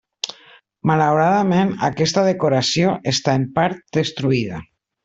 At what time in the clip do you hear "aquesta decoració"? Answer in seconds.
1.89-2.97